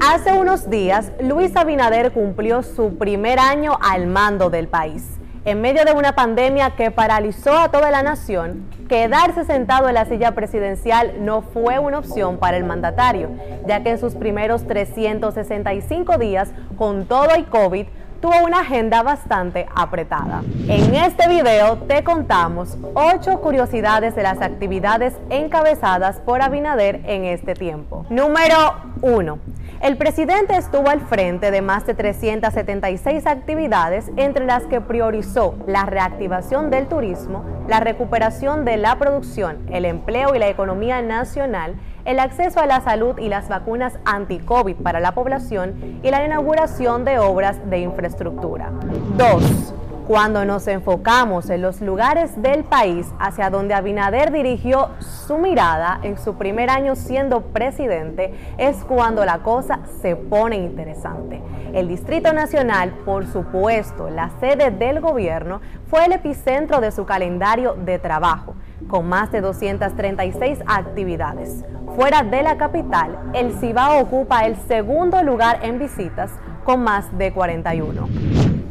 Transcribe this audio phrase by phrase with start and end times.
[0.00, 5.18] Hace unos días, Luis Abinader cumplió su primer año al mando del país.
[5.46, 10.06] En medio de una pandemia que paralizó a toda la nación, quedarse sentado en la
[10.06, 13.30] silla presidencial no fue una opción para el mandatario,
[13.66, 17.86] ya que en sus primeros 365 días, con todo y COVID,
[18.24, 20.42] tuvo una agenda bastante apretada.
[20.66, 27.52] En este video te contamos 8 curiosidades de las actividades encabezadas por Abinader en este
[27.52, 28.06] tiempo.
[28.08, 29.38] Número 1.
[29.82, 35.84] El presidente estuvo al frente de más de 376 actividades, entre las que priorizó la
[35.84, 42.18] reactivación del turismo, la recuperación de la producción, el empleo y la economía nacional, el
[42.20, 47.18] acceso a la salud y las vacunas anti-COVID para la población y la inauguración de
[47.18, 48.70] obras de infraestructura.
[49.16, 49.74] 2.
[50.06, 56.18] Cuando nos enfocamos en los lugares del país hacia donde Abinader dirigió su mirada en
[56.18, 61.40] su primer año siendo presidente, es cuando la cosa se pone interesante.
[61.72, 67.72] El Distrito Nacional, por supuesto, la sede del gobierno, fue el epicentro de su calendario
[67.72, 68.56] de trabajo,
[68.88, 71.64] con más de 236 actividades.
[71.96, 76.30] Fuera de la capital, el Cibao ocupa el segundo lugar en visitas,
[76.64, 78.08] con más de 41.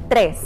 [0.10, 0.38] 3.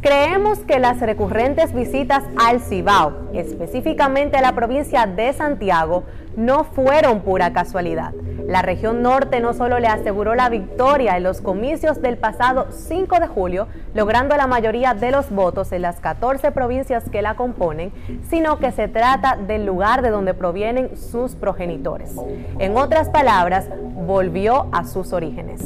[0.00, 6.04] Creemos que las recurrentes visitas al Cibao, específicamente a la provincia de Santiago,
[6.36, 8.12] no fueron pura casualidad.
[8.50, 13.20] La región norte no solo le aseguró la victoria en los comicios del pasado 5
[13.20, 17.92] de julio, logrando la mayoría de los votos en las 14 provincias que la componen,
[18.28, 22.16] sino que se trata del lugar de donde provienen sus progenitores.
[22.58, 25.60] En otras palabras, volvió a sus orígenes.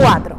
[0.00, 0.36] 4.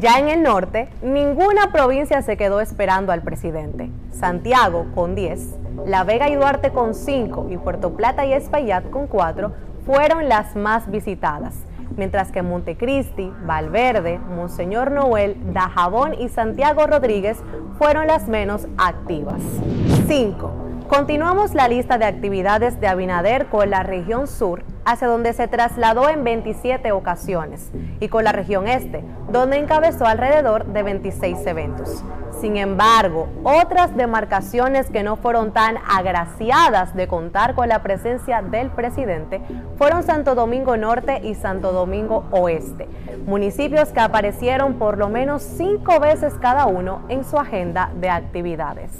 [0.00, 3.90] Ya en el norte, ninguna provincia se quedó esperando al presidente.
[4.10, 5.54] Santiago con 10,
[5.86, 10.54] La Vega y Duarte con 5 y Puerto Plata y Espaillat con 4 fueron las
[10.54, 11.54] más visitadas,
[11.96, 17.38] mientras que Montecristi, Valverde, Monseñor Noel, Dajabón y Santiago Rodríguez
[17.78, 19.40] fueron las menos activas.
[20.06, 20.52] 5.
[20.90, 26.10] Continuamos la lista de actividades de Abinader con la región sur, hacia donde se trasladó
[26.10, 29.02] en 27 ocasiones, y con la región este,
[29.32, 32.04] donde encabezó alrededor de 26 eventos.
[32.40, 38.70] Sin embargo, otras demarcaciones que no fueron tan agraciadas de contar con la presencia del
[38.70, 39.40] presidente
[39.76, 42.88] fueron Santo Domingo Norte y Santo Domingo Oeste,
[43.26, 48.92] municipios que aparecieron por lo menos cinco veces cada uno en su agenda de actividades.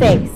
[0.00, 0.30] 6.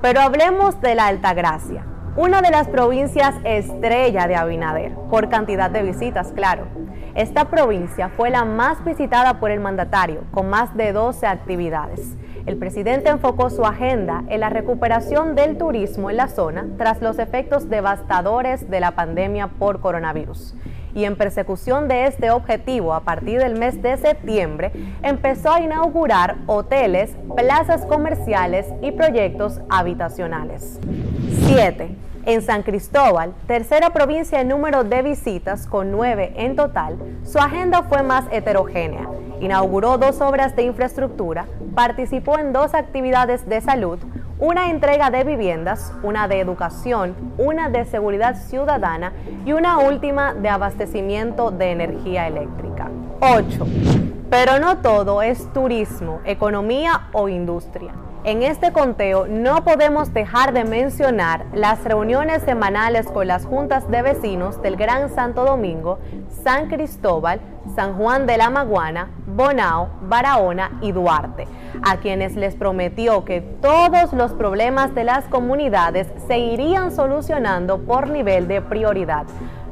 [0.00, 1.84] Pero hablemos de la Altagracia,
[2.16, 6.68] una de las provincias estrella de Abinader, por cantidad de visitas, claro.
[7.16, 12.14] Esta provincia fue la más visitada por el mandatario, con más de 12 actividades.
[12.44, 17.18] El presidente enfocó su agenda en la recuperación del turismo en la zona tras los
[17.18, 20.54] efectos devastadores de la pandemia por coronavirus
[20.94, 24.72] y en persecución de este objetivo a partir del mes de septiembre
[25.02, 30.80] empezó a inaugurar hoteles, plazas comerciales y proyectos habitacionales.
[31.46, 32.05] 7.
[32.26, 37.84] En San Cristóbal, tercera provincia en número de visitas con nueve en total, su agenda
[37.84, 39.08] fue más heterogénea.
[39.40, 44.00] Inauguró dos obras de infraestructura, participó en dos actividades de salud,
[44.40, 49.12] una entrega de viviendas, una de educación, una de seguridad ciudadana
[49.44, 52.90] y una última de abastecimiento de energía eléctrica.
[53.20, 53.66] 8.
[54.30, 57.92] Pero no todo es turismo, economía o industria.
[58.26, 64.02] En este conteo no podemos dejar de mencionar las reuniones semanales con las juntas de
[64.02, 66.00] vecinos del Gran Santo Domingo,
[66.42, 67.40] San Cristóbal,
[67.76, 71.46] San Juan de la Maguana, Bonao, Barahona y Duarte,
[71.84, 78.10] a quienes les prometió que todos los problemas de las comunidades se irían solucionando por
[78.10, 79.26] nivel de prioridad.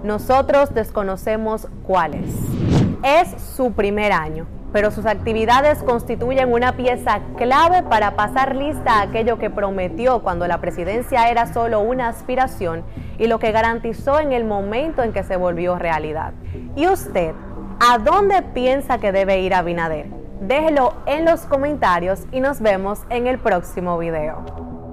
[0.05, 2.33] Nosotros desconocemos cuáles.
[3.03, 9.03] Es su primer año pero sus actividades constituyen una pieza clave para pasar lista a
[9.03, 12.83] aquello que prometió cuando la presidencia era solo una aspiración
[13.17, 16.33] y lo que garantizó en el momento en que se volvió realidad.
[16.75, 17.37] ¿Y usted,
[17.79, 20.09] a dónde piensa que debe ir Abinader?
[20.41, 24.84] Déjelo en los comentarios y nos vemos en el próximo video.